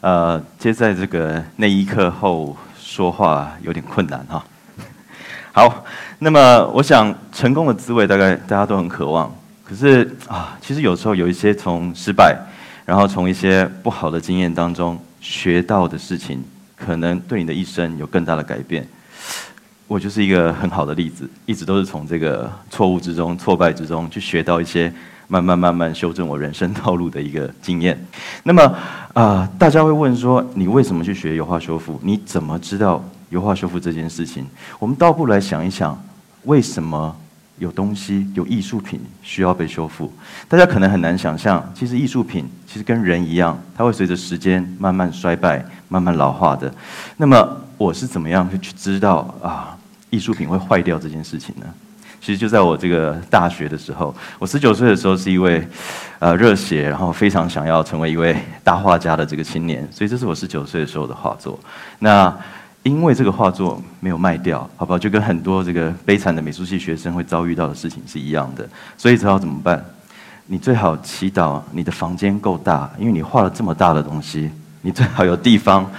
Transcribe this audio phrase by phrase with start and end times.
[0.00, 4.42] 呃，接在这个那一刻后说话有点困难哈。
[5.52, 5.84] 好，
[6.20, 9.30] 那么我想成功的滋味大概大家都很渴望，
[9.62, 12.34] 可是啊，其实有时候有一些从失败，
[12.86, 16.42] 然后从一些不好的经验当中学到的事情，
[16.74, 18.88] 可能对你的一生有更大的改变。
[19.86, 24.90] 我就是一个很好的例子，一直都是从这个错误之中、挫败之中去学到一些。
[25.30, 27.96] 慢慢慢慢修正我人生道路的一个经验。
[28.42, 28.76] 那么
[29.14, 32.00] 啊，大家会问说，你为什么去学油画修复？
[32.02, 34.44] 你怎么知道油画修复这件事情？
[34.80, 35.96] 我们倒不如来想一想，
[36.46, 37.16] 为什么
[37.58, 40.12] 有东西、有艺术品需要被修复？
[40.48, 46.74] 大家可能很难想象，其实艺术品其实跟人一样，它会随着时间慢慢衰败、慢慢老化的。
[47.16, 49.78] 那么我是怎么样去知道啊，
[50.10, 51.66] 艺术品会坏掉这件事情呢？
[52.20, 55.66] 其实就在我这个大学的时候，我十九岁的时候是一位，
[56.18, 61.58] 呃，热血，然后非常想要成为一位大画家的这个青年，所以这是我十九岁的时候的画作。
[61.98, 62.32] 那
[62.82, 64.98] 因为这个画作没有卖掉，好不好？
[64.98, 68.68] 就跟很多这个悲惨的美术系学生会遭遇到的事情是一样的，
[68.98, 69.82] 所以只好怎么办？
[70.46, 74.50] 你最好祈祷你的房间够大，因为你画了这么大的东西，
[74.82, 75.90] 你最好有地方，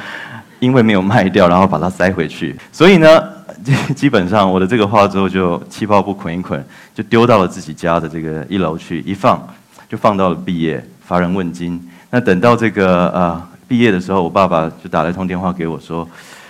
[0.59, 2.55] 因为没有卖掉，然后把它塞回去。
[2.71, 3.40] 所以呢？
[3.63, 6.63] 基基本上，我的这个画之后就气泡布捆一捆，
[6.93, 9.41] 就丢到了自己家的这个一楼去，一放
[9.89, 11.79] 就放到了毕业，乏人问津。
[12.09, 16.07] 那等到这个呃毕业的时候，我爸爸就打了一通电话给我说，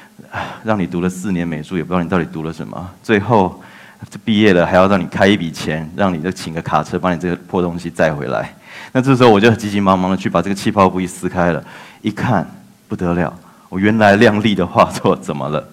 [0.64, 2.90] 让你读了四年美术，也不知道你到底读了什么。
[3.04, 3.62] 最后
[4.10, 8.54] 这毕业了，还要让你开一笔钱，让你就请个卡车把你这个破东西载回来。
[8.92, 11.64] 那这时候我就急急忙忙的去把这个气泡布一撕开了，
[12.02, 12.50] 一看
[12.88, 13.34] 不得了，
[13.70, 15.64] 我原来亮丽的画作怎么了？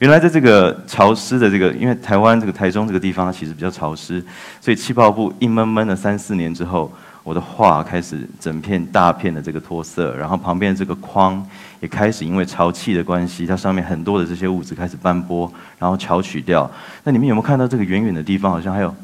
[0.00, 4.24] 原来在这个潮湿的这个，因为台湾这个台中这个地方其实比较潮湿，
[4.58, 6.90] 所以气泡布一闷闷了三四年之后，
[7.22, 11.46] 我的画开始整片大片的这个脱色，然后旁边的这个框
[11.80, 16.70] 也开始因为潮气的关系，它上面很多的这些物质开始斑驳，然后翘取掉。
[17.04, 18.94] 那你们有没有看到这个远远的地方好像还有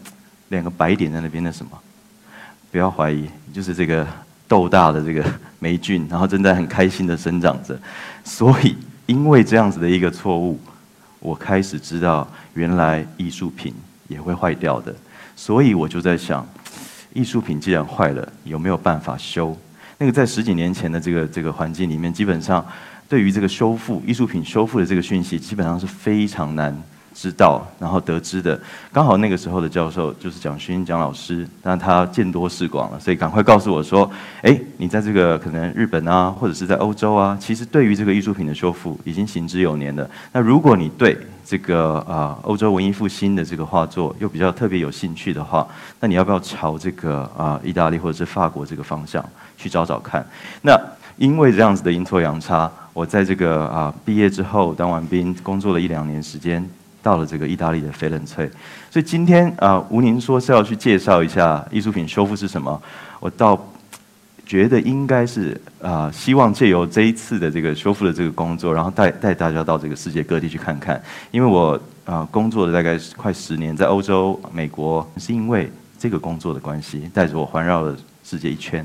[0.48, 1.44] 两个白点在那边？
[1.44, 1.72] 的什么？
[2.72, 4.06] 不要怀疑，就是这个
[4.48, 5.22] 豆大的这个
[5.58, 7.78] 霉菌，然后正在很开心的生长着。
[8.24, 10.58] 所以因为这样子的一个错误。
[11.26, 13.74] 我开始知道，原来艺术品
[14.06, 14.94] 也会坏掉的，
[15.34, 16.46] 所以我就在想，
[17.12, 19.58] 艺术品既然坏了，有没有办法修？
[19.98, 22.64] 那个在十几年前的这个这个环境里面，基本上
[23.08, 26.72] 对于这个修复艺术品修复的这个讯息，基本上是非常难。
[27.18, 28.60] 知道，然后得知的，
[28.92, 34.08] 刚好那个时候的教授就是蒋勋蒋老师，那他见多识广了，所以赶快告诉我说
[34.44, 40.06] ：“哎，你在这个可能日本啊，或者是在欧洲啊，其实对于这个艺术品的修复已经行之有年了。
[40.30, 45.66] 那如果你对这个啊欧洲文艺复兴的这个画作又比较特别有兴趣的话，
[45.98, 49.24] 那你要不要朝这个啊意大利或者是法国这个方向
[49.56, 50.22] 去找找看？
[50.60, 50.78] 那
[51.16, 56.62] 因为这样子的阴错阳差，我在这个啊毕业之后当完兵，工作了一两年时间。”
[57.06, 58.50] 到了这个意大利的翡冷翠，
[58.90, 62.82] 所以今天啊，吴宁说是要去介绍一下艺术品修复是什么，
[63.20, 63.56] 我倒
[64.44, 71.00] 觉得应该是啊，希望借由这一次的这个修复的这个工作，然后带带大家到这个世界各地去看看，
[71.30, 78.84] 因为我啊工作了大概快十年，在欧洲、美国，是因为这个工作的关系，带着我环绕了世界一圈。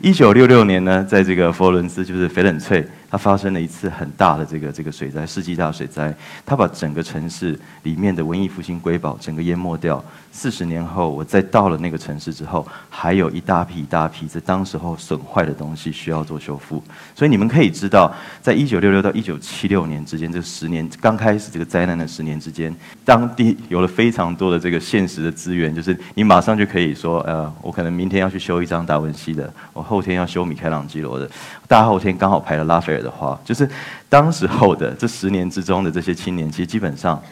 [0.00, 2.82] 一九六六年呢，在这个佛罗伦斯，就是翡冷翠。
[3.10, 6.14] 它发生了一次很大的这个这个水灾，世纪大水灾，
[6.44, 10.02] 它把整个城市里面的文艺复兴瑰宝整个淹没掉。
[10.30, 16.82] 四十年后，我再到了那个城市之后，还有一大批一大批在当时候损坏的东西需要做修复。
[17.14, 22.72] 所以你们可以知道，在一九六六到一九七六年之间，这十年刚开始这个灾难的十年之间，
[23.04, 31.28] 当地有了非常多的这个现实的资源，就是你马上就可以说，呃，我可能明天要去修一张达文西的，我后天要修米开朗基罗的，
[31.66, 32.97] 大后天刚好排了拉斐尔。
[33.00, 33.68] 的话，就是
[34.08, 37.22] 当时候的这十年之中的这些青年，其实基本上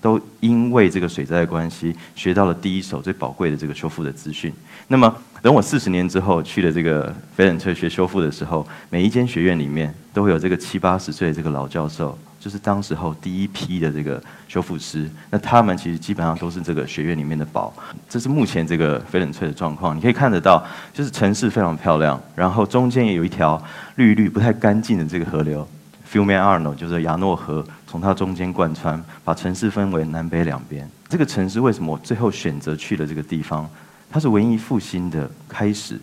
[0.00, 4.52] 都因为这个水灾的关系，学到了第一手最宝贵的这个修复的资讯。
[4.88, 5.12] 那么，
[5.42, 15.10] 等我四十年之后去了这个翡冷特学修复的时候，每一间学院里面都会有这个七八十岁的这个老教授，就是当时候第一批的这个修复师。
[15.30, 17.74] 那他们其实基本上都是这个学院里面的宝。
[18.08, 20.64] 这是目前这个翡冷翠的状况，你可以看得到，
[20.94, 23.60] 就是城市非常漂亮，然后中间也有一条。
[23.96, 25.66] 绿绿不太干净的这个河流
[26.08, 30.88] ，Fiume Arno 就是亚诺河，从它中间贯穿，把城市分为南北两边。
[31.08, 33.68] 这个城市为什么最后选择去了这个地方？
[34.08, 36.00] 它是文艺复兴的开始。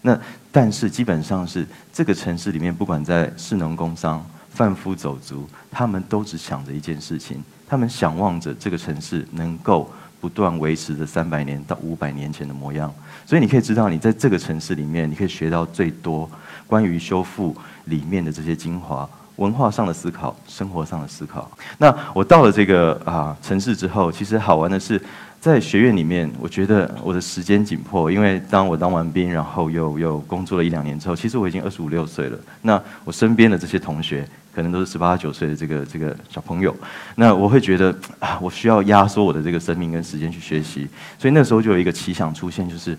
[0.00, 0.18] 那
[0.50, 4.24] 但是基本上是这个城市里面，不管在市农工商、
[4.54, 9.90] 贩夫走卒，他们都只想着一件事情：他们想望着这个城市能够
[10.20, 12.92] 不断维持着三百年到五百年前的模样。
[13.24, 16.30] 所以你可以知道，你在这个城市里面，你可以学到最多
[16.66, 17.56] 关于修复
[17.86, 19.08] 里面的这些精华。
[19.36, 21.50] 文化上的思考，生活上的思考。
[21.78, 25.00] 那我到了这个啊城市之后，其实好玩的是，
[25.42, 32.38] 在学院里面，我觉得我的时间紧迫，因为当我当完兵，然后又又工作了一两年之后，其实我已经二十五六岁了。
[32.60, 34.24] 那我身边的这些同学，
[34.54, 36.72] 可能都是十八九岁的这个这个小朋友。
[37.16, 40.86] 那我会觉得啊，我需要压缩我的这个生命跟时间去学习。
[41.18, 42.96] 所以那时候就有一个奇想出现，就是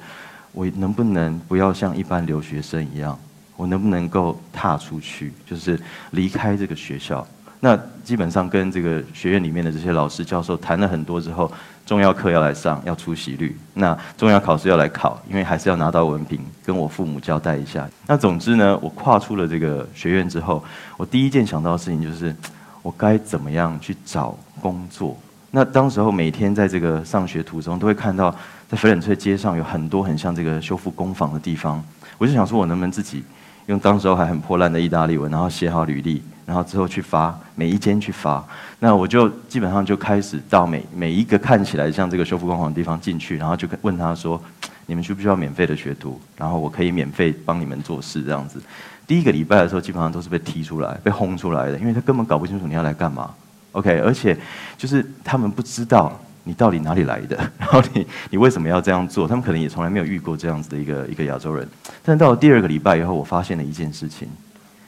[0.52, 3.18] 我能不能不要像一般留学生一样。
[3.56, 5.80] 我能不能够踏出去，就是
[6.12, 7.26] 离开这个学校？
[7.64, 11.50] 那基本上跟这个学院里面的这些老师教授谈了很多之后，
[11.86, 17.90] 重要课要来上，要出席率；那重要考试要来考，因为还是要拿到文凭，跟我父母交代一下。
[18.06, 20.62] 那总之呢，我跨出了这个学院之后，
[20.98, 22.36] 我第一件想到的事情就是，
[22.82, 25.18] 我该怎么样去找工作？
[25.50, 28.30] 那当时候每天在这个上学途中，都会看到
[28.68, 31.82] 在翡冷翠街上有很多很像这个修复工坊的地方，
[32.18, 33.24] 我就想说，我能不能自己。
[33.68, 38.44] 用当时候还很破烂的意大利文，然后写好履历，然后之后去发每一间去发。
[38.80, 44.42] 那我就基本上就开始到每每一个看起来像这个修复工坊的地方进去，然后就问他说
[44.86, 46.20] ：“你们需不需要免费的学徒？
[46.36, 48.62] 然后我可以免费帮你们做事这样子。”
[49.08, 53.30] 第一个礼拜的时候，基本上都是被踢出来、被轰出来的，因为他根本搞不清楚你要来干嘛。
[53.72, 54.38] OK，而且
[54.78, 56.20] 就是他们不知道。
[56.44, 57.38] 你到底哪里来的？
[57.58, 59.28] 然后你你为什么要这样做？
[59.28, 61.68] 他们可能也从来没有遇过这样子的一个一个亚洲人。
[62.04, 64.28] 但到了第二个礼拜以后，我发现了一件事情，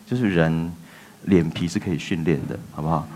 [0.06, 0.72] 就是人
[1.24, 3.08] 脸皮是可以训练的，好不好？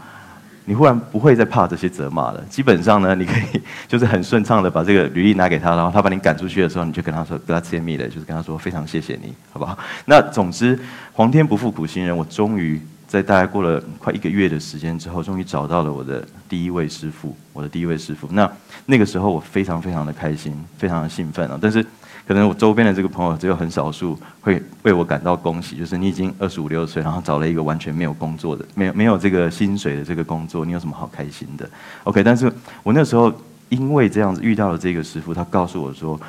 [0.66, 2.42] 你忽然不会再怕这些责骂了。
[2.50, 9.78] 基本上呢，你可以就是很顺畅的把这个履历拿给他，然后他把你赶出去的时候，你就跟他说 g l a d me 的，就是跟他说非常谢谢你，好不好？
[10.06, 10.80] 那总之，
[11.12, 12.80] 皇天不负苦心人，我终于。
[13.10, 18.28] 在大概过了快一个月的时间之后，终于找到了我的第一位师傅，我的第一位师傅。
[18.32, 18.50] 那
[18.86, 21.58] 那个时候我非常非常的开心，非常的兴奋啊！
[21.60, 21.84] 但是
[22.28, 31.68] 可能我周边的这个朋友只有很少数会为我感到恭喜，就是你已经二十五六岁，然后找了一个完全没有工作的、没有没有这个薪水的这个工作，你有什么好开心的
[32.04, 32.54] ？OK，但是
[32.84, 33.34] 我那时候
[33.70, 36.20] 因为这样子遇到了这个师傅，他告诉我说，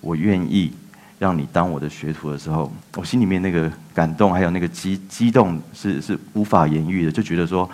[0.00, 0.72] 我愿意。
[1.20, 7.12] 让你当我的学徒的时候，我心里面那个感动，还有那个激激动，是是无法言喻的。
[7.12, 7.68] 就觉得说，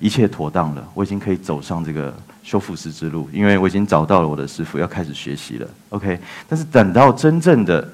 [0.00, 2.12] 一切妥当了，我已经可以走上这个
[2.42, 5.68] 修复师之路，因为我已经找到了我的师傅，要开始学习了。
[5.90, 6.18] OK，
[6.48, 7.88] 但是等到真正的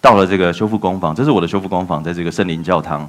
[0.00, 3.08] 到了这个修复工坊，这是我的修复工坊，在这个圣灵教堂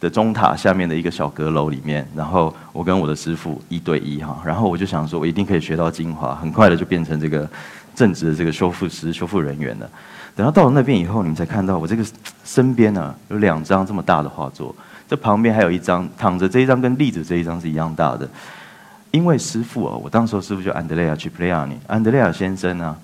[0.00, 7.46] 的中塔下面的一个小阁楼里面，然后我跟我的师傅一对一哈，然后我就想说，我一定可以学到精华，很快的就变成这个
[7.94, 9.90] 正直的这个修复师、修复人员了。
[10.36, 12.04] 等到到了那边以后，你们才看到我这个
[12.44, 14.74] 身边呢有两张这么大的画作，
[15.08, 18.28] 这旁边还有一张躺着这一张跟立着这一张是一样大的。
[19.10, 22.96] 因为师傅哦，我当时候师傅叫安德烈亚去普雷亚尼，安德烈亚先生呢，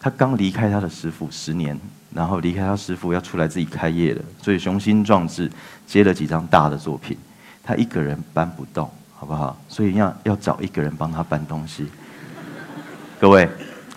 [0.00, 1.78] 他刚离开他的师傅十年，
[2.12, 5.50] 然后离开他师傅要出来自己开业了，所以雄心壮志
[5.86, 7.16] 接了几张大的作品，
[7.62, 9.56] 他一个人搬不动，好不好？
[9.68, 11.86] 所以要要找一个人帮他搬东西。
[13.20, 13.48] 各位。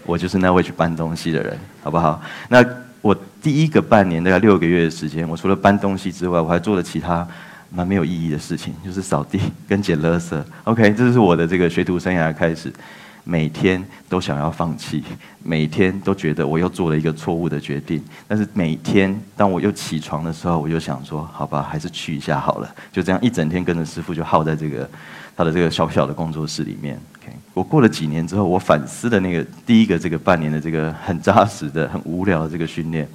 [0.07, 2.19] 我就是那位去搬东西的人，好不好？
[2.49, 2.65] 那
[2.99, 7.25] 我第一个半年大概六个月的时间，我除了搬东西之外，我还做了其他
[7.69, 10.35] 蛮没有意义的事情，就是扫地跟捡垃圾。
[10.65, 12.73] OK，这是我的这个学徒生涯开始，
[13.23, 15.03] 每天都想要放弃，
[15.43, 18.03] 每天都觉得我又做了一个错误的决定。
[18.27, 22.75] 但是每天当我又起床的时候，我就想说，好吧，还是去一下好了。
[22.91, 24.89] 就这样一整天跟着师傅就耗在这个
[25.35, 26.99] 他的这个小小的工作室里面。
[27.53, 33.07] 我过了几年之后，我反思的那个第一个这个半年的这个很扎实的、很无聊的这个训练，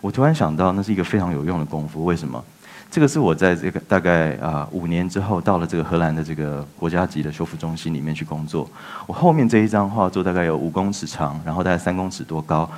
[0.00, 2.04] 我突然想到，那是一个非常有用的功夫。
[2.04, 2.42] 为什么？
[2.90, 8.70] 这个是我在这个大概啊五年之后，到了这个荷兰的这个国家级的修复中心里面去工作。
[9.06, 12.70] 我后面这一张画作大概有五公尺长，然后大概三公尺多高。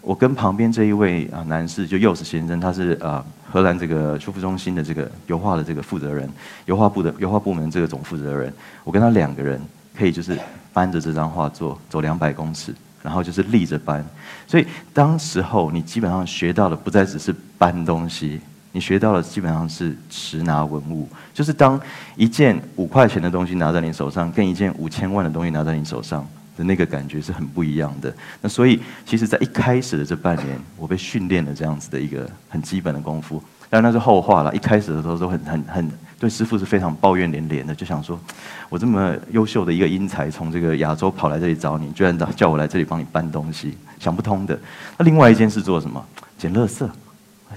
[0.00, 6.28] 我跟旁边这一位啊男士，就幼师先生，他是啊荷兰这个修复中心的这个油画的这个负责人，
[6.64, 8.52] 油画部的油画部门这个总负责人。
[8.82, 9.60] 我跟他两个人
[9.96, 10.36] 可以就是。
[10.74, 14.02] 搬着这张画作走两百公尺，然后就是立着搬，
[14.46, 18.40] 所以当时候你基本上学到的不再只是搬东西，
[18.72, 21.78] 你学到的基本上是持拿文物，就是当
[22.16, 28.12] 一件五块钱的东西拿在你手上，跟一件五千万的东西拿在你手上的那个感觉是很不一样的。
[28.40, 33.42] 那所以其实，在一开始的这半年，我被训练了这样子的一个很基本的功夫。
[33.70, 34.54] 但那是后话了。
[34.54, 35.90] 一开始的时候都很很很
[36.20, 38.20] 对师傅是非常抱怨连连的，就想说，
[38.68, 44.58] 我这么优秀的一个英才，从这个亚洲跑来这里找你，居然叫我来这里帮你搬东西，想不通的。
[44.98, 46.04] 那另外一件事做什么？
[46.36, 46.86] 捡垃圾，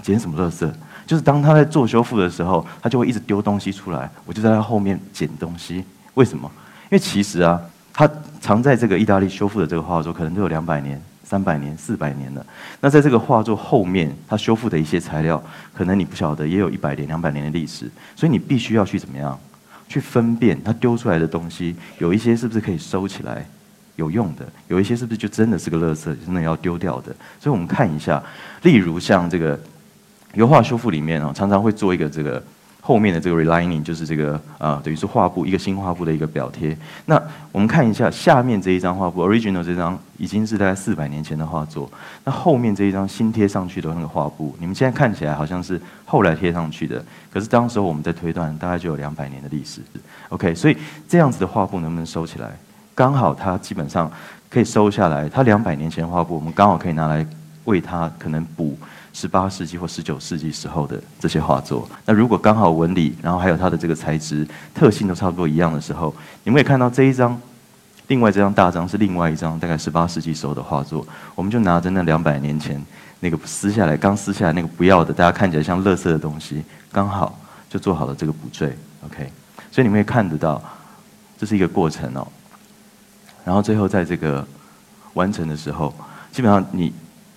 [0.01, 0.71] 捡什么垃圾？
[1.05, 5.83] 就是当他在做修复的时候，他就会一直丢东西出来，我就在他后面捡东西。
[6.13, 6.49] 为什么？
[6.83, 7.59] 因为其实啊，
[7.95, 8.09] 它
[8.41, 12.45] 藏在这个意大利修复的这个画作，可能都有两百年、三百年、四百年了。
[12.81, 15.41] 那在这个画作后面，它修复的一些材料，
[15.73, 17.89] 可能你不晓得，也有一百年、两百年的历史。
[18.13, 19.39] 所以你必须要去怎么样，
[19.87, 23.47] 去分辨它丢出来的东西，有一些是不是可以收起来
[23.95, 27.15] 有用的，有一些是不是就真的是个垃圾，真的要丢掉的。
[27.39, 28.21] 所以我们看一下，
[28.63, 29.57] 例如像这个
[30.33, 32.43] 油画修复里面哦，常常会做一个这个。
[32.87, 36.77] 后面的这个 relining 就是这个啊，等于是画布一个新画布的一个表贴。
[37.07, 37.19] 那
[37.51, 41.89] 我们看一下下面这一张画布，original 这张已经是大概四百年前的画作。
[42.25, 49.81] 那后面这一张新贴上去的那个画布，你们现在看起来好像是后来贴上去的，可是当时候我们在推断，大概就有两百年的历史。
[50.29, 50.77] OK，所以
[51.09, 52.51] 这样子的画布能不能收起来？
[52.93, 54.11] 刚好它基本上
[54.47, 55.27] 可以收下来。
[55.27, 57.25] 它两百年前画布，我们刚好可以拿来
[57.63, 58.77] 为它可能补。
[59.15, 67.39] 十八世纪或十九世纪时候的这些画作，那如果刚好纹理，然后还有它的这个材质特性都差不多一样的时候，你们可以看到这一张，
[68.07, 72.85] 另外这张大张是另外一张大概十八世纪时候的画作，我们就拿着那两百年前
[73.21, 79.31] 那个撕下来刚撕下来那个不要的，大家看起来像垃圾的东西，刚好就做好了这个补缀，OK，
[79.71, 80.61] 所以你们也看得到，
[81.37, 82.27] 这是一个过程哦，
[83.45, 84.45] 然后最后在这个
[85.13, 85.95] 完成的时候，
[86.33, 86.91] 基本上你。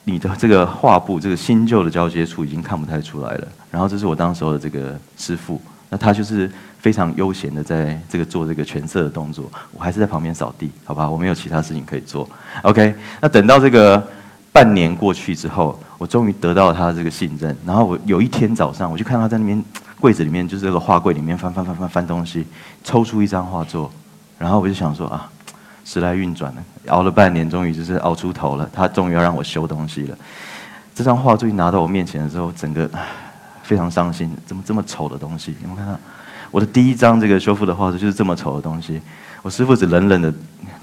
[0.09, 3.49] 你的这个画布，这个新旧的交接处已经看不太出来了。
[3.71, 5.61] 然后这是我当时候的这个师傅，
[5.91, 6.51] 那他就是
[6.81, 11.09] 非常悠闲的在这个做这个全色的动作，我还是在旁边扫地，好吧？
[11.11, 12.27] 我没有其他事情可以做。
[12.63, 14.03] OK，那等到这个
[14.51, 17.55] 半年过去之后，我终于得到了他的这个信任。
[17.67, 19.63] 然后我有一天早上，我就看他在那边
[20.01, 22.47] 柜子里面，就是这个画柜里面翻翻翻翻翻东西，
[22.83, 23.91] 抽出一张画作，
[24.39, 25.31] 然后我就想说啊。
[25.89, 28.69] 时来运转了，熬了半年，终于就是熬出头了。
[28.71, 30.19] 他终于要让我修东西了。
[30.95, 32.87] 这张画终于拿到我面前的时候，整个
[33.63, 34.31] 非常伤心。
[34.45, 35.57] 怎么这么丑的东西？
[35.63, 35.99] 你们看到
[36.51, 39.01] 我的第一张这个修复的画作就是这么丑的东西。
[39.41, 40.31] 我师傅只冷冷的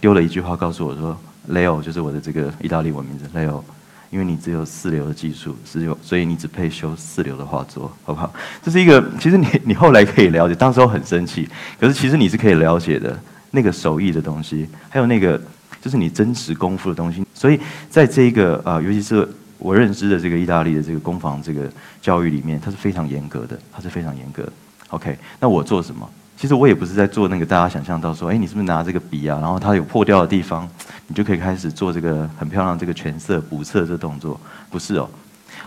[0.02, 1.16] 丢了一句话，告诉我说
[1.52, 3.62] ：“Leo 就是我的这个意大利文名字，Leo，
[4.10, 8.34] 因为你只有四流的技术，只有所以你只配修四流的画作，好不好？”
[8.64, 11.48] 这是一个，其实你你后来可以了解，当时我很生气，
[11.80, 13.16] 可是其实你是可以了解的。
[13.56, 15.42] 那个手艺的东西，还有那个
[15.82, 17.58] 就是你真实功夫的东西，所以
[17.90, 19.26] 在这个啊，尤其是
[19.58, 21.72] 我认知的这个意大利的这个工坊这个
[22.02, 24.46] 教育里面，它是非常严格的，它是非常严格。
[24.90, 26.08] OK，那我做什么？
[26.38, 29.40] 其实我也不是在做那个大家想象到说，哎，你是不是拿这个笔啊？
[29.40, 30.68] 然后它有破掉的地方，
[31.08, 34.38] 你就可以开始做这个很漂亮这个全色补色这动作？
[34.70, 35.10] 不是哦，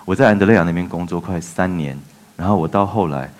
[0.05, 1.99] 我在安德烈亚那边工作快三年，
[2.37, 3.31] 然后我到后来。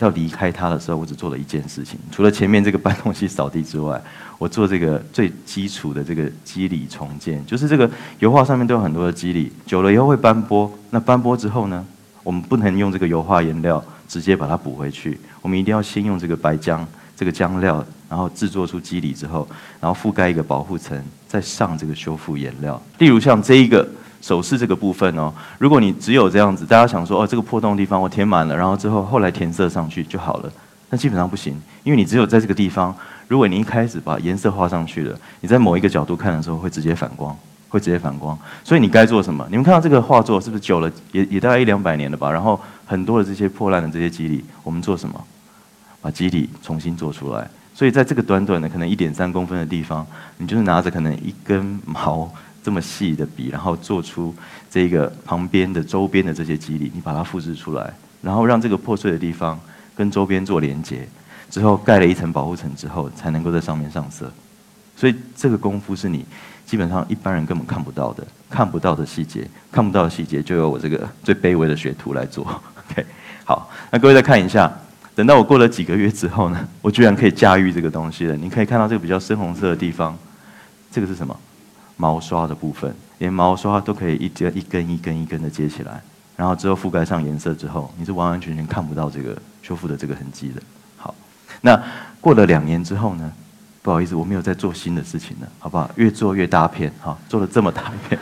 [0.00, 4.02] 要离开他的时候，我只做了一件事情，除了前面这个搬东西、扫地之外，
[4.38, 7.88] 我做这个最基础的这个肌理重建，就是这个
[8.18, 10.72] 油画上面都有很多的肌理，久了以后会斑驳。
[10.90, 11.84] 那斑驳之后呢，
[12.22, 19.46] 我们不能用这个油画颜料直接把它补回去，我们一定要先用这个白浆这个浆料，然后制作出肌理之后，
[19.80, 22.82] 然后覆盖一个保护层，再上这个修复颜料。
[22.98, 23.86] 例如像这一个。
[24.20, 30.52] 手势这个部分哦，如果你只有这样子，大家想说哦，这个破洞地方我填满了，然后之后后来填色上去就好了，
[30.90, 32.94] 那基本上不行，因为你只有在这个地方，
[33.28, 37.36] 如果你一开始把颜色画上去了，你在某一个角度看的时候会直接反光，
[37.68, 39.46] 会直接反光，所以你该做什么？
[39.50, 42.30] 你们看到这个画作是不是久了，也也大概一两百年了吧？
[42.30, 45.18] 然后很多的这些破烂的这些肌理，我们做什么？
[46.02, 47.48] 把肌理重新做出来。
[47.74, 52.30] 所以在这个短短的可能一点三公分的地方，你就是拿着可能一根毛。
[52.62, 54.34] 这么细的笔，然后做出
[54.70, 59.58] 这个旁边的周边的这些肌理，你把它复制出来，然后让这个破碎的地方
[59.94, 61.08] 跟周边做连接，
[61.50, 64.30] 之后盖了一层保护层之后，才能够在上面上色。
[64.96, 66.26] 所以这个功夫是你
[66.66, 72.44] 基本上一般人根本看不到的，看不到的细节，看不到的细节就由我这个最卑微的学徒来做。
[72.90, 73.06] OK，
[73.44, 74.70] 好，那各位再看一下，
[75.14, 78.36] 等到我过了几个月之后呢，我居然可以驾驭这个东西了。
[78.36, 80.14] 你可以看到这个比较深红色的地方，
[80.92, 81.34] 这个是什么？
[82.00, 86.00] 毛刷的部分，连毛刷都可以一根一根一根一根的接起来，
[86.34, 90.62] 然后之后覆盖上颜色之后，你是完完全全看不到这个修复的这个痕迹的。
[90.96, 91.14] 好，
[91.60, 91.78] 那
[92.18, 93.30] 过了两年之后呢？
[93.82, 95.90] 不好意思，我没有在做新的事情了，好不好？
[95.96, 98.20] 越做越大片，哈，做了这么大片，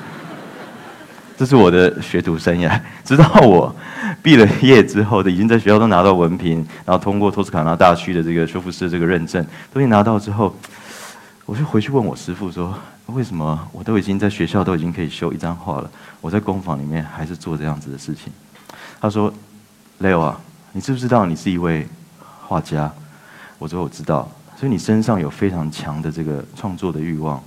[1.36, 2.80] 这是我的学徒生涯。
[3.04, 3.74] 直到我
[4.22, 10.54] 毕了业之后的，已经在学校都拿到文凭，然后通过托斯卡纳大区的这个修复师这个认证，东西拿到之后，
[11.48, 12.78] 我就回去问我师傅说。
[13.06, 15.90] 为什么我都已经在学校都已经可以修一张画了，
[16.20, 18.30] 我在工坊里面还是做这样子的事情？
[19.00, 19.32] 他说
[19.98, 20.38] ：“Leo 啊，
[20.72, 21.88] 你知不知道你是一位
[22.46, 22.92] 画家？”
[23.58, 27.42] 我说：“我知道。”所以你身上有非常强的这个创作的欲望。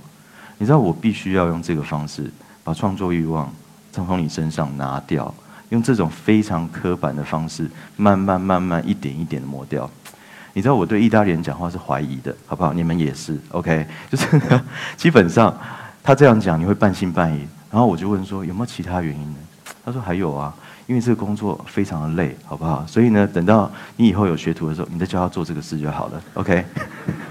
[0.58, 2.28] 你知道我必须要用这个方式
[2.64, 3.48] 把创作欲望
[3.92, 5.32] 从你身上拿掉，
[5.68, 9.88] 用这种非常刻板的方式慢慢慢慢一点一点的磨掉。
[10.54, 12.72] 你知道我对意大利人讲话是怀疑的，好不好？
[12.74, 13.86] 你们也是，OK？
[14.10, 14.26] 就是
[14.98, 15.56] 基本上
[16.02, 17.46] 他这样讲，你会半信半疑。
[17.70, 19.36] 然后我就问说有没有其他原因呢？
[19.82, 20.54] 他说还有啊，
[20.86, 22.84] 因为这个工作非常的累，好不好？
[22.86, 26.62] 所以呢，等到你以后有学徒的时候，你再教他做这个事就好了，OK？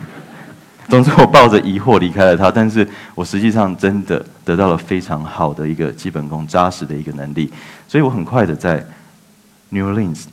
[0.89, 7.53] 总之，我抱着疑惑离开了他，但是我实际上真的得到了非常好的一个基本功、扎实的一个能力，
[7.87, 8.83] 所以我很快的在
[9.69, 10.25] New Orleans，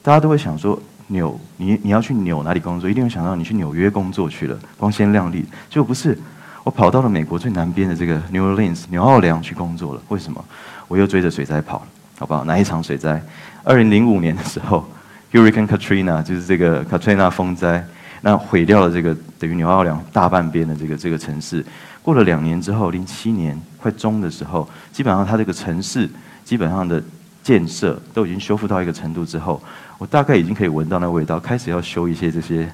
[0.00, 0.80] 大家都会想说。
[1.12, 2.90] 纽，你你要去纽哪里工作？
[2.90, 5.44] 一定会想到你去纽约工作去了，光鲜亮丽。
[5.70, 6.18] 结果不是，
[6.64, 10.02] 我跑到了美国最南边的这个 New Orleans 纽奥良去工作了。
[10.08, 10.44] 为什么？
[10.88, 11.86] 我又追着水灾跑了，
[12.18, 12.44] 好不好？
[12.44, 13.22] 哪一场水灾？
[13.62, 14.84] 二零零五年的时候
[15.32, 17.86] ，Hurricane Katrina 就是这个 Katrina 风灾，
[18.22, 21.64] 那毁掉了这个等于纽奥良大半边的这个这个城市。
[22.02, 26.08] 过了两年之后，零七年快中的时候，基本上它这个城市
[26.44, 27.02] 基本上的
[27.42, 29.62] 建设都已经修复到一个程度之后。
[30.02, 32.68] 我大概已经可以闻到那味道，开始要修一些这些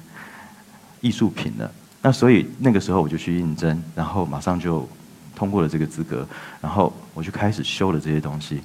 [0.99, 1.71] 艺术品了。
[2.01, 4.89] 那所以那个时候我就去应征，然后马上就
[5.35, 6.27] 通过了这个资格，
[6.59, 8.59] 然后我就开始修了这些东西。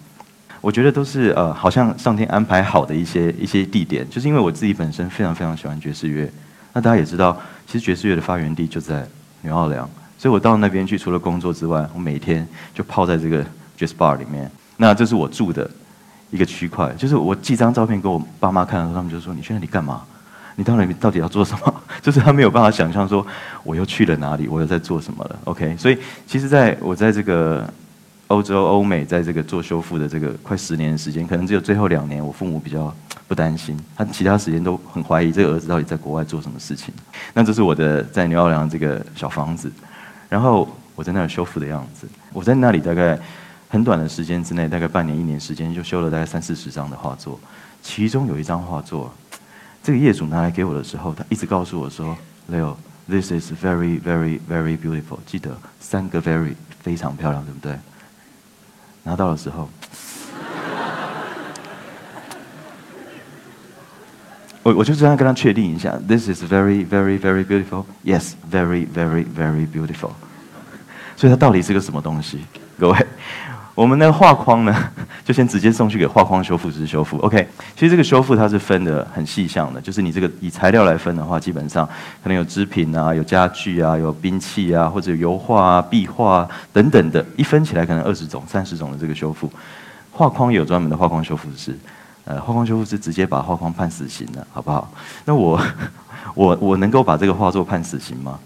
[0.62, 6.32] 我觉得都是呃，好像上天安排好的一些一些地点，就是因为我自己本身非常非常喜欢爵士乐。
[6.72, 9.06] 那大家也知道，其实爵士乐的发源地就在
[9.42, 13.44] 纽奥良，所以我到那边去，除了工作之外，我每天就泡在这个
[13.76, 14.50] 爵士 bar 里面。
[14.78, 15.70] 那这是我住的。
[16.30, 20.02] 一个区块，就是我寄张照片给我爸妈看的时候，他们就说：“你去那里干嘛？
[20.56, 23.24] 你到那里到底要做什么？” 就是他没有办法想象说
[23.62, 25.38] 我又去了哪里，我又在做什么了。
[25.44, 27.68] OK，所以其实在我在这个
[28.26, 32.92] 欧洲、欧美，在这个做修复的这个快十年的时间，可能只有最后两年，我父母比较
[33.28, 36.92] 不担心，他其他时间都很怀疑这个儿子到底在国外做什么事情。
[37.32, 39.70] 那这是我的在牛奥良这个小房子，
[40.28, 43.18] 然后我在那里修复的样子，我在那里大概。
[43.74, 47.40] 很短的时间之内，大概半年一年时间，就修了大概三四十张的画作。
[47.82, 49.12] 其中有一张画作，
[49.82, 52.16] 这个业主拿来给我的时候，他一直告诉我说
[52.48, 57.76] ：“Leo，this is very, very, very beautiful。”记得三个 “very” 非常漂亮，对不对？
[59.02, 59.68] 拿到的时候，
[64.62, 70.12] 我我就这样跟他确定一下：“This is very, very, very beautiful。” Yes, very, very, very beautiful。
[71.16, 72.44] 所以它到底是个什么东西，
[72.78, 73.06] 各位？
[73.74, 74.72] 我们的画框呢，
[75.24, 77.18] 就先直接送去给画框修复师修复。
[77.18, 81.84] OK，其实这个修复它是分的很细项的，就是你这个以材料来分的话，基本上
[82.22, 89.50] 可能有织品啊、有家具啊、有兵器啊，或者油画啊、壁画啊等等的，一分起来可能二十种、三十种的这个修复。
[90.12, 91.76] 画框有专门的画框修复师，
[92.24, 94.88] 呃，画框修复师直接把画框判死刑了，好不好？
[95.24, 95.60] 那我
[96.36, 98.38] 我我能够把这个画作判死刑吗？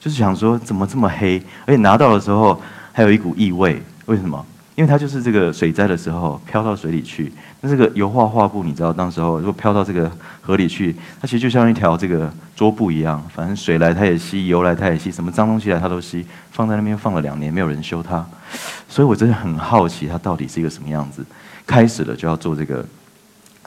[0.00, 4.44] 就是想说怎么这么黑，而且拿到的时候还有一股异味，为什么？
[4.74, 7.30] 因为它就是这个水灾的时候飘到水里去，
[7.60, 18.24] 那这个油画画布，你知道，当时候如果飘到这个河里去，它其实就像一条这个桌布一样，反正水来它也吸，油来它也吸，什么脏东西来它都吸，放在那边放了两年，没有人修它，
[18.88, 21.22] 所以我真的很好奇它到底是一个什么样子。
[21.66, 22.82] 开始了就要做这个，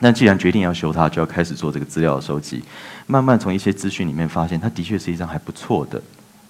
[0.00, 2.64] 那既然决定要修它，就要开始做这个资料的收集，
[3.06, 6.02] 慢慢从一些资讯里面发现，它的确是一张还不错的、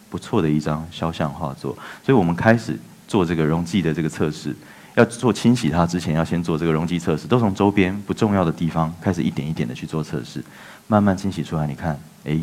[0.09, 2.79] 不错的一张肖像画作，所以我们开始。
[3.07, 4.55] 做这个溶剂的这个测试，
[4.95, 10.45] 要做清洗它之前，要先做这个溶剂测试，都从周边不重要的地方开始一点一点的去做测试，
[10.87, 11.67] 慢慢清洗出来。
[11.67, 12.39] 你看，哎，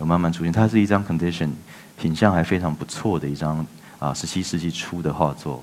[0.00, 1.50] 有慢慢出现，它是一张 condition
[1.98, 3.64] 品相还非常不错的一张
[3.98, 5.62] 啊，十七世纪初的画作，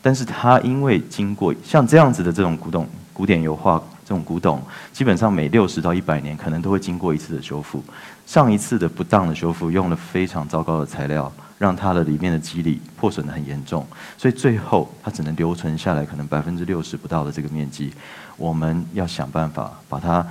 [0.00, 3.82] 但是它因为经过像这样子的这种古董古典油画。
[4.02, 4.60] 这种古董
[4.92, 7.80] 基本上每六十到一百年可能都会经过一次的修复，
[8.26, 17.92] 上一次的不当的修复用了非常糟糕的材料，让它的里面的肌理破损的很严重，所以最后它只能留存下来可能百分之六十不到的这个面积。
[18.38, 20.26] 我们要想办法把它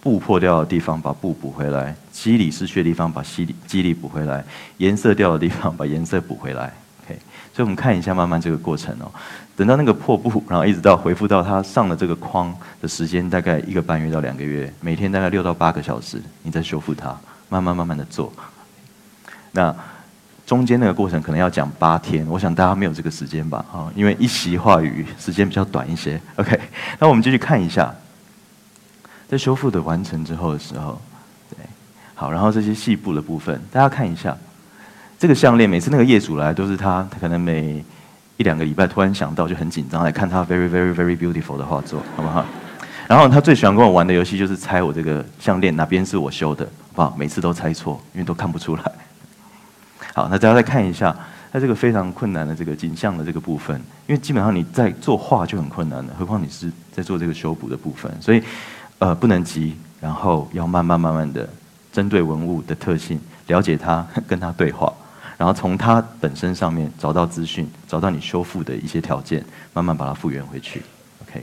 [0.00, 4.42] 布破掉的地方把布补回来，肌理失去的地方把肌理肌理补回来，
[4.78, 6.72] 颜色掉的地方把颜色补回来。
[7.04, 7.18] OK，
[7.52, 9.12] 所以我们看一下慢慢这个过程哦。
[9.54, 17.14] 等到那个破布，然后一直到恢复到它上了这个框的时间，大概一个半月到两个月，每天大概六到八个小时，你在修复它，
[17.50, 18.32] 慢慢慢慢的做。
[19.52, 19.76] 那
[20.50, 23.64] 中间那个过程可能要讲八天，我想大家没有这个时间吧？
[23.72, 26.20] 啊，因为一席话语时间比较短一些。
[26.34, 26.58] OK，
[26.98, 27.94] 那我们继续看一下，
[29.28, 31.00] 在修复的完成之后的时候，
[31.50, 31.64] 对，
[32.16, 34.36] 好，然后这些细部的部分，大家看一下，
[35.20, 37.84] 这个项链每次那个业主来都是他，他可能每
[38.36, 42.44] 一两个礼拜突然想到就很紧张来看他 very very very beautiful 的画作，好不好？
[43.06, 47.16] 然后他最喜欢跟我玩的游戏就是猜我这个项链哪边是我修的，好不好？
[47.16, 48.82] 每次都猜错，因为都看不出来。
[50.12, 51.16] 好，那大家再看一下，
[51.52, 58.42] 它这个非常困难的这个景象的这个部分，因为基本上你在做画就很困难了，何况你是在做这个修补的部分，所以
[58.98, 61.48] 呃，不能急，然后要慢慢慢慢的
[61.92, 64.92] 针对文物的特性了解它，跟它对话，
[65.38, 70.82] 然后从它本身上面找到资讯，找到你修复的一些条件，慢慢把它复原回去。
[71.22, 71.42] OK，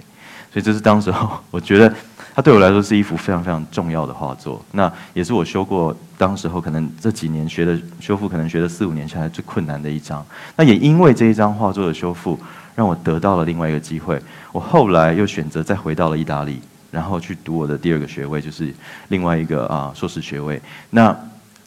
[0.58, 1.94] 所以这是当时候我觉得
[2.34, 4.60] 它对我来说是一幅非常非常重要的画作。
[4.72, 10.26] 那也是我修过当时候可能这几年学的修复，可能学了四五年下来最困难的一张。
[10.56, 12.40] 那也因为这一张画作的修复，
[12.74, 14.20] 让我得到了另外一个机会。
[14.52, 16.60] 我后来又选择再回到了意大利。
[16.90, 18.74] 然后去读我的第二个学位，就是
[19.10, 20.60] 另外一个啊硕士学位。
[20.90, 21.16] 那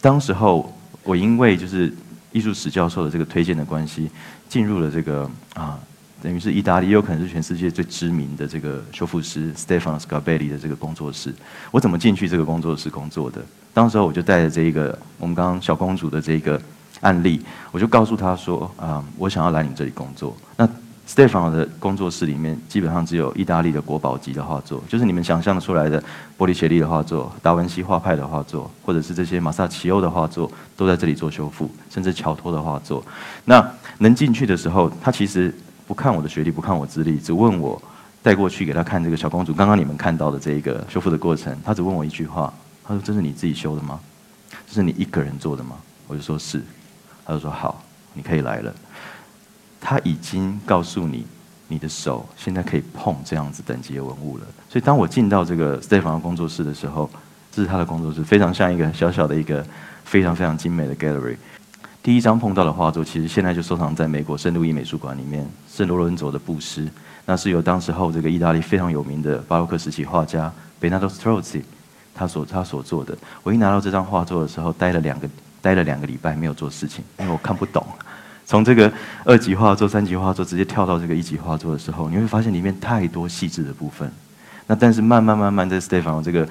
[0.01, 1.95] 当时候我因为就是
[2.33, 4.11] 艺术史教授的这个推荐的关系，
[4.49, 5.79] 进入了这个啊
[6.23, 11.35] 等于是意大利，也有可能是全世界最知名的这个修复师 Stefano Scarbelli 的这个工作室。
[11.71, 13.41] 我怎么进去这个工作室工作的？
[13.73, 16.61] 当时候我就带着这一个我们刚刚小公主的这个
[17.01, 20.37] 案例，我就告诉他说啊，我想要来你这里工作。
[20.57, 20.69] 那
[21.09, 26.01] Stefano 的工作室里面基本上只有意大利的国宝级的画作，就是你们想象出来的
[26.37, 33.05] 波利切利的画作、达文西画派的画作，或者是这些马萨奇欧的画作，都在这里做修复，甚至乔托的画作。
[33.45, 33.67] 那
[33.99, 35.53] 能进去的时候，他其实
[35.91, 37.83] 不看我的学历，不看我资历，只问我
[38.23, 39.53] 带过去给他看这个小公主。
[39.53, 43.99] 刚刚你们看到的这一个修复的过程，他只问我一句话：他说：“这是你自己修的吗？
[44.69, 45.75] 这是你一个人做的吗？”
[46.07, 46.63] 我就说是。
[47.27, 47.83] 他就说：“好，
[48.15, 48.73] 你可以来了。”
[49.83, 51.27] 他已经告诉你，
[51.67, 54.45] 你的手现在可以碰这样子等级的文物了。
[54.69, 57.11] 所以当我进到这个 Stefan 工作室的时候，
[57.51, 59.67] 这是他的工作室，非常像一个小小的一个
[60.05, 61.37] 非常非常精美的 gallery。
[62.03, 66.89] 第一张碰到的画作，其实现在就收藏在美国圣路易美术馆里面，圣罗伦佐的布施，
[67.27, 71.61] 那是由当时候这个意大利非常有名的巴洛克时期画家 Bernardo Strozzi
[72.15, 73.17] 他所他所做的。
[73.43, 75.29] 我一拿到这张画作的时候，待了两个
[75.61, 77.87] 待了两个礼拜没有做事情，因为我看不懂。
[78.47, 78.91] 从这个
[79.25, 84.11] 二级画作、三级画作直接跳到这个一级画作的时候，你会发现里面太多细致的部分。
[84.67, 86.49] 那但是慢慢慢慢在 Stefan 这个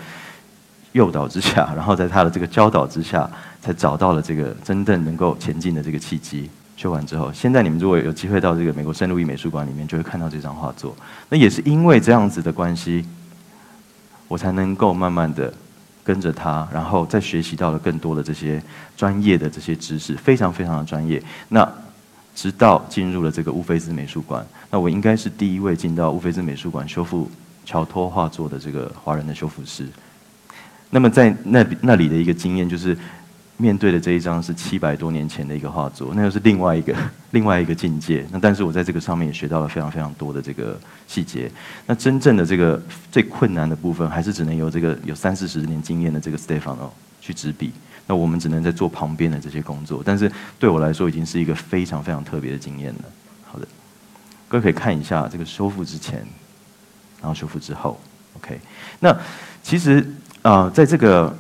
[0.94, 3.30] 诱导之下， 然后在他的这个教导之下，
[3.62, 6.50] 才找到了这个真正能够前进的这个契机。
[6.76, 10.96] 修完之后，现在你们如果有机会到这个美国圣路易美术馆里面，就会看到这张画作。
[11.28, 13.06] 那也是因为这样子的关系，
[14.30, 15.54] 我才能够慢慢的
[16.06, 18.64] 跟着他，然后再学习到了更多的这些
[18.96, 21.22] 专业的这些知识，非常非常的专业。
[21.50, 21.70] 那
[22.34, 27.30] 直到进入了这个乌菲兹美术馆，那我应该是第一位进到乌菲兹美术馆修复
[27.66, 29.86] 乔托画作的这个华人的修复师。
[30.90, 32.98] 那么在那那里的一个经验就是，
[33.58, 36.96] 面对的这一张是七百多年前的一个画作，那又是另外一个
[37.32, 38.26] 另外一个境界。
[38.32, 41.52] 那但是我在这个上面也学到了非常非常多的这个细节。
[41.86, 46.90] 那真正的这个最困难的部分，还是只能由这个有三四十年经验的这个 Stefano
[47.22, 47.72] 去执笔。
[48.08, 53.06] 那我们只能在做旁边的这些工作，但是对我来说已经是一个非常非常特别的经验了。
[53.46, 53.68] 好的，
[54.48, 56.26] 各位可以看一下这个修复之前，
[57.22, 58.02] 然后修复之后
[58.38, 58.60] ，OK。
[59.00, 59.16] 那
[59.62, 60.04] 其实
[60.50, 61.32] 啊，在这个。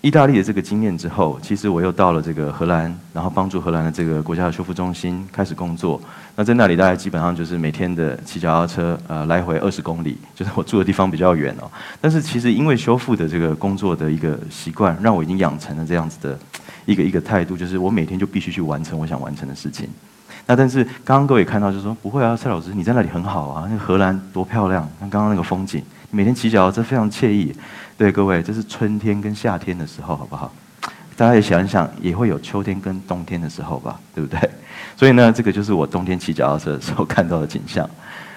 [0.00, 5.98] 意大利的这个经验之后，其实我又到了这个荷兰，然后帮助荷兰的这个国家的修复中心开始工作。
[6.36, 11.70] 那在那里，大概基本上就是每天的骑脚踏车，呃，来回二十公里，就是我住的地方比较远哦。
[12.02, 16.38] 但是其实因为修复的这个工作的一个习惯，让我已经养成了这样子的
[16.84, 19.88] 一个一个态度，就是我每天就必须去完成我想完成的事情。
[20.46, 25.82] 那但是刚刚各位看到，就是说不会啊，蔡老师你在那里很好啊，那个荷兰多漂亮，看刚刚那个风景，
[26.14, 27.52] 每天骑脚踏车非常惬意。
[27.98, 30.52] 对各位，这是春天跟夏天的时候，好不好？
[31.16, 34.50] 大家也想一想，也会有秋天跟冬天的时候吧，对不对？
[34.96, 37.88] 所以呢，这个就是我冬天骑脚踏车的时候看到的景象。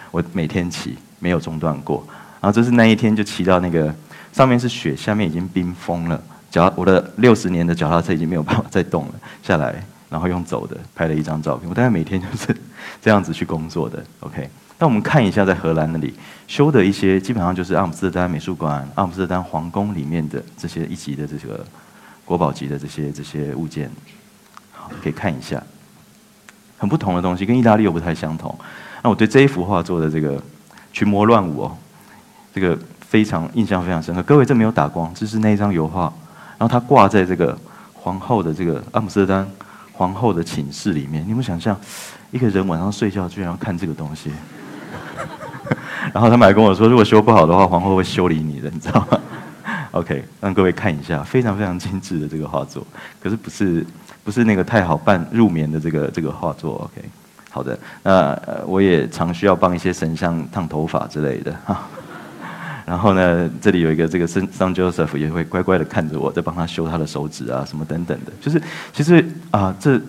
[0.10, 2.04] 我每天骑，没有中断过。
[2.42, 3.94] 然后这是那一天就骑到那个
[4.32, 9.14] 上面是雪，下面已经冰封了，脚我的六十年的脚踏车已经没有办法再动了。
[9.44, 11.70] 下来，然后用走的拍了一张照片。
[11.70, 12.56] 我大概每天就是
[13.02, 14.04] 这样子去工作的。
[14.22, 14.50] OK。
[14.80, 16.14] 那我们看一下，在荷兰那里
[16.46, 21.66] 修的一些，基本上就是阿姆斯特丹美术馆、阿姆斯特丹皇宫里面的这些一级的这个
[22.24, 23.90] 国宝级的这些这些物件，
[24.72, 25.60] 好，可以看一下，
[26.78, 28.56] 很不同的东西，跟意大利又不太相同。
[29.02, 30.40] 那我对这一幅画作的这个
[30.94, 31.76] 群魔乱舞哦，
[32.54, 34.22] 这个非常印象非常深刻。
[34.22, 36.02] 各位，这没有打光，这是那一张油画，
[36.60, 37.58] 然后它挂在这个
[37.96, 39.50] 皇后的这个阿姆斯特丹
[39.98, 41.26] 皇后的寝室里面。
[41.28, 41.76] 你们想象，
[42.30, 44.32] 一个人晚上睡觉居然要看这个东西？
[46.14, 49.20] 然后他们还跟我说，如果修不好的话，皇后会修理你的，你知道吗
[49.92, 52.86] ？OK，让各位看一下，非常非常精致的这个画作，
[53.20, 53.86] 可是不是
[54.24, 56.76] 不是那个太好办入眠的这个这个画作。
[56.76, 57.04] OK，
[57.50, 61.82] 好的，那我也常需要帮一些神像烫头发之类的哈。
[62.88, 68.60] 然后呢，这里有一个这个圣圣 Joseph 也会乖乖的看着我在帮他修他的手指啊什么等等的，就是
[68.94, 70.02] 其实啊这。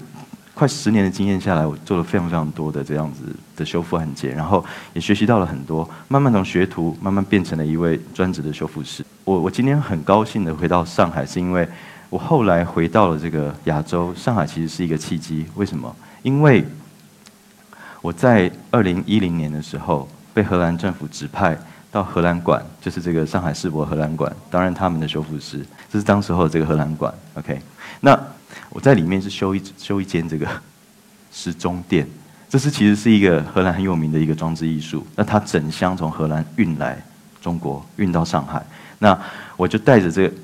[0.55, 3.21] 快十年的经验下来，我做了非常非常多的这样子
[3.55, 9.07] 的修复案件，然后也学习到了很多，慢慢从学徒慢慢变成了一位专职的修复师。
[9.23, 11.69] 我我今天很高兴的回到上海，是因为
[12.11, 15.47] 我后来回到了这个亚洲，上海其实是一个契机。
[15.55, 15.95] 为什么？
[16.25, 16.65] 因为
[18.03, 21.57] 我在二零一零年的时候被荷兰政府指派
[21.91, 25.65] 到荷兰馆，就是这个上海世博荷兰馆，担任他们的修复师。
[25.91, 27.13] 这是当时候的这个荷兰馆。
[27.35, 27.61] OK，
[28.01, 28.19] 那。
[28.71, 30.47] 我在里面是修一修一间这个
[31.33, 32.07] 时钟店，
[32.51, 35.07] 这是其实是一个荷兰很有名的一个装置艺术。
[35.17, 37.03] 那它整箱从荷兰运来
[37.41, 38.63] 中国，运到上海。
[38.99, 39.19] 那
[39.57, 40.35] 我就带着这个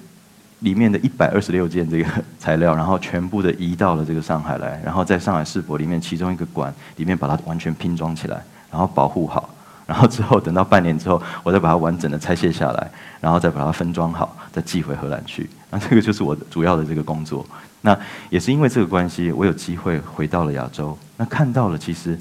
[0.61, 9.51] 里面的一百二十六件这个 材料，然后全部的移到了这个上海来，然后在上海世博里面其中一个馆里面把它完全拼装起来，然后保护好。
[9.87, 15.49] 然后之后等到半年之后，我再把它完整的拆卸下来，然后再把它分装好，再寄回荷兰去。
[15.71, 17.45] 那这个就是我主要的这个工作。
[17.83, 17.95] 那
[18.31, 20.97] 也是因为这个关系，我有机会回到了亚洲。
[21.19, 22.19] 那看到了，其实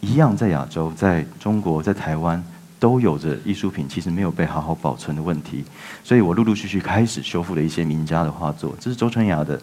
[0.00, 2.42] 一样在亚洲、在中国、在台湾
[2.80, 5.64] 都有着艺术品，其实没有被好好保存的问题。
[6.02, 8.74] 所以我陆陆续续开始修复了一些名家的画作。
[8.80, 9.60] 这是周春芽的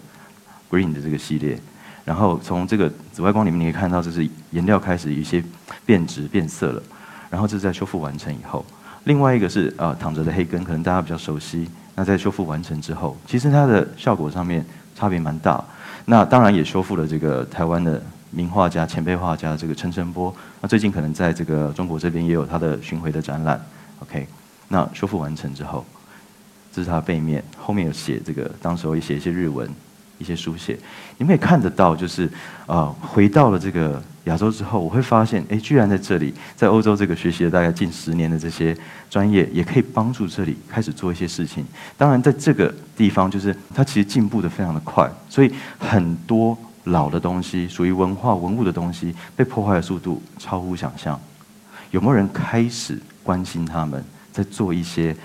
[0.72, 1.60] Green 的这个系列。
[2.06, 5.44] 然后从这个紫外光里面，你可以看到，这是颜料开始有一些
[5.86, 6.82] 变质、变色了。
[7.36, 8.66] 然后这是在修复完成以后。
[9.04, 11.68] 另外一个是啊，躺着的黑根，可能大家比较熟悉。
[11.96, 14.66] 那在修复完成之后，其实它的效果上面。
[14.98, 15.62] 差别蛮大，
[16.06, 20.34] 那当然也修复了这个台湾的名画家、前辈画家这个陈澄波。
[20.62, 23.60] 那最近可能在这个中国这边也有他的巡回的展览。
[24.00, 24.26] OK，
[24.70, 25.84] 那修复完成之后，
[26.72, 29.70] 这是它背面，后面有写这个，当时候也写一些日文。
[30.18, 30.78] 一些书写，
[31.18, 32.30] 你们也看得到，就是
[32.66, 38.76] 呃，回到了这个亚洲之后，我会发现，哎，居然在这里，在欧洲这个学习了大概近十年的这些
[39.10, 41.66] 专业，也可以帮助这里开始做一些事情。
[41.98, 51.20] 当然，在这个地方，就是它其实进步的非常的快，所以很多老的东西，属于文化文物的东西，被破坏的速度超乎想象。
[51.92, 55.16] 有没有人开始关心他们，在做一些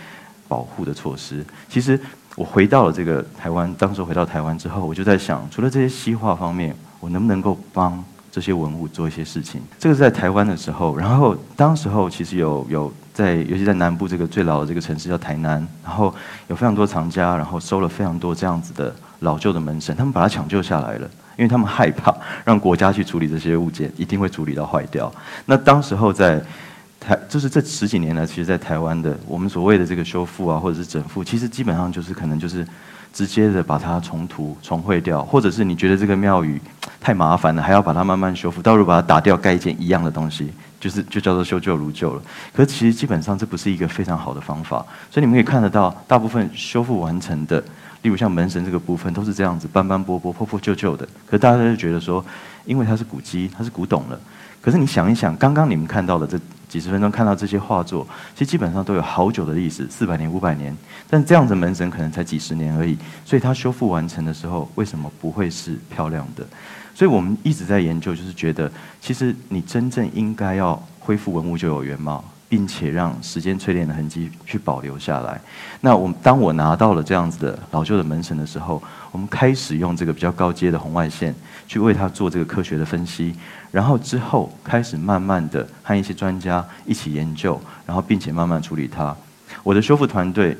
[0.48, 1.46] 保护的措施？
[1.68, 1.98] 其实。
[2.36, 9.60] 我回到了这个台湾，当时回到台湾之后，我就在想，除了这些西化方面，我能不能够帮这些文物做一些事情？
[9.78, 16.14] 这个是在台湾的时候，然后当时候其实有有在，尤其在南部这个最老的这个城市叫台南，然后
[16.48, 22.14] 有非常多藏家，然后收了非常多这样子的老旧的门神，他们把它抢救下来了，因为他们害怕
[22.44, 25.12] 让国家去处理这些物件，一定会处理到坏掉。
[25.44, 26.42] 那当时候在。
[27.00, 32.66] 台就是这十几年来，其实，在台湾的我们所谓的这个修复啊，或者是整复，其实基本上就是可能就是
[33.10, 36.60] 直接的把它重涂、重绘掉，或者是你觉得这个庙宇
[37.00, 42.22] 太麻烦了，还要把它慢慢修复，到时候把它打掉，盖一件一样的东西，就是就叫做修旧如旧了。
[42.52, 47.58] 可是其实基本上这不是一个非常好的方法，所以你们可以看得到，大部分修复完成的，
[48.02, 51.06] 例如像门神这个部分，都是这样子斑斑驳驳、破破旧旧的。
[51.24, 52.22] 可是大家就觉得说，
[52.66, 54.20] 因为它是古迹，它是古董了。
[54.60, 56.38] 可是你想一想，刚刚你们看到的这
[56.70, 60.74] 几十分钟看到这些画作，其实基本上都有好久的历史，四百年、五百年。
[61.08, 66.46] 但这样子门神可能才几十年而已，所以它修复完成的时候，为什么不会是漂亮的？
[66.94, 72.24] 所以我们一直在研究，就是觉得其实你真正应该要恢复文物就有原貌。
[72.50, 75.40] 并且让时间淬炼的痕迹去保留下来。
[75.80, 78.82] 那我当我拿到了这样子的老旧的门神的时候，
[79.12, 81.32] 我们开始用这个比较高阶的红外线
[81.68, 83.32] 去为它做这个科学的分析，
[83.70, 89.16] 然后之后开始慢慢的和一些专家一起研究，然后并且慢慢处理它。
[89.62, 90.58] 我的修复团队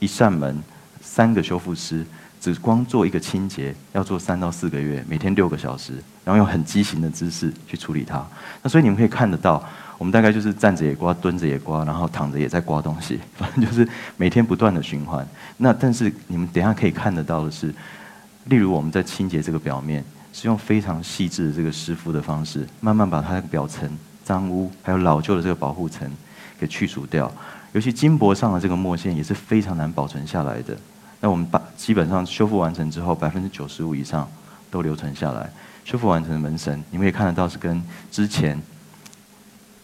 [0.00, 0.60] 一扇门
[1.00, 2.04] 三个修复师，
[2.40, 5.92] 只光做一个清洁要做三到四个月，每天六个小时，
[6.24, 8.26] 然后用很畸形的姿势去处理它。
[8.60, 9.64] 那所以你们可以看得到。
[9.98, 15.26] 我们大概就是站着也刮，蹲着也刮，然后躺着也在刮东西， 反正就是每天不断的循环。
[15.56, 17.74] 那但是你们等下可以看得到的是，
[18.44, 23.90] 例如我们在清洁这个表面，是用非常细致的这个湿敷的方式，慢慢把它的表层
[24.22, 26.08] 脏污还有老旧的这个保护层
[26.60, 27.28] 给去除掉。
[27.72, 30.76] 尤其金箔上的这个墨线也是非常难保存下来的。
[31.20, 34.30] 那我们把基本上修复完成之后，百分之九十五以上
[34.70, 35.50] 都留存下来。
[35.84, 37.82] 修复完成的门神，你们也看得到是跟
[38.12, 38.56] 之前。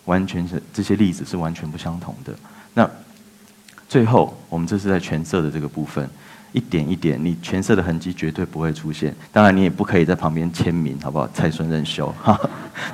[0.06, 2.34] 完全是这些例子是完全不相同的。
[2.74, 2.88] 那
[3.88, 6.08] 最后，我们这是在全色的这个部分，
[6.52, 9.14] 一点一点，你全色的痕迹绝对不会出现。
[9.32, 11.28] 当然，你也不可以在旁边签名，好不好？
[11.32, 12.38] 蔡顺任修，哈，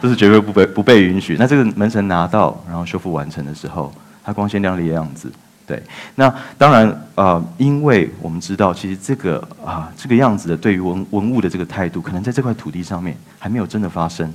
[0.03, 1.37] 这是绝对不被不被允许。
[1.39, 3.93] 那这个门神拿到，然后修复完成的时候，
[4.23, 5.33] 它光鲜亮丽的样子，
[5.67, 5.83] 对。
[6.17, 14.31] 那当然，呃，因为我们知道，其实这个啊，这个样子的对于文文物的这个态度，可能在这块土地上面还没有真的发生。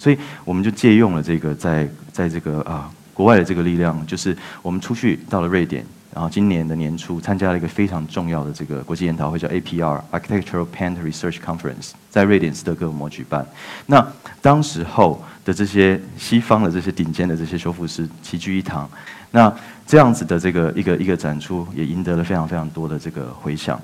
[0.00, 5.84] 所以我们就借用了这个在在这个啊国外的这个力量，就是我们出去到了瑞典，
[6.14, 13.46] 然后今年的年初参加了一个非常重要的这个国际研讨会，叫 APR Architectural p a n t Research Conference，在瑞典斯德哥尔摩举办。
[13.84, 14.04] 那
[14.40, 18.88] 当时候的这些西方的这些顶尖的这些修复师齐聚一堂，
[19.32, 19.54] 那
[19.86, 23.78] 这样子的这个一个一个展出也赢得了非常非常多的这个回响。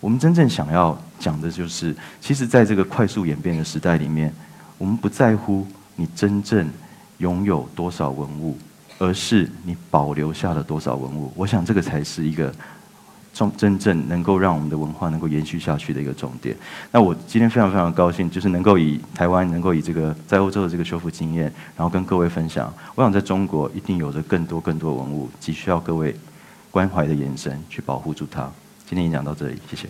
[0.00, 4.32] 我们真正想要讲的就是，其实在这个快速演变的时代里面，
[4.78, 6.70] 我们不在乎你真正
[7.18, 8.56] 拥有多少文物。
[9.00, 11.32] 而是你保留下了多少文物？
[11.36, 12.52] 我想这个才是一个
[13.32, 16.56] 重真正能够让我们的文化能够延续下去的一个重点。
[16.90, 21.44] 那我今天非常非常高兴，就是能够以台湾能够以这个在欧洲的这个修复经验，
[21.76, 22.74] 然后跟各位分享。
[22.96, 26.16] 我想在中国一定有着更多更多文物，急需要各位
[26.72, 28.50] 关怀的眼神去保护住它。
[28.84, 29.88] 今天演讲到这里，谢谢。